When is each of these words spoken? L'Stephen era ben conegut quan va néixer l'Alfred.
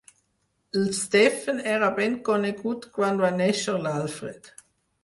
L'Stephen 0.79 1.61
era 1.75 1.91
ben 2.01 2.17
conegut 2.31 2.89
quan 2.97 3.25
va 3.27 3.35
néixer 3.39 3.79
l'Alfred. 3.87 4.53